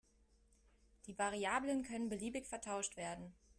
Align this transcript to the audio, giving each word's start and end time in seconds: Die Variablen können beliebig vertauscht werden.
Die 1.05 1.19
Variablen 1.19 1.83
können 1.83 2.09
beliebig 2.09 2.47
vertauscht 2.47 2.97
werden. 2.97 3.35